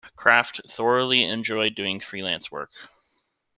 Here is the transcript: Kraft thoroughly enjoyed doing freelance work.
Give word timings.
Kraft 0.15 0.61
thoroughly 0.67 1.23
enjoyed 1.25 1.75
doing 1.75 1.99
freelance 1.99 2.51
work. 2.51 2.71